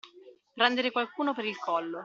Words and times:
Prendere 0.55 0.89
qualcuno 0.89 1.35
per 1.35 1.45
il 1.45 1.59
collo. 1.59 1.99